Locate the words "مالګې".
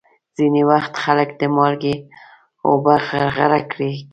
1.55-1.95